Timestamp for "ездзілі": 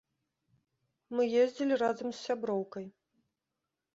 1.43-1.77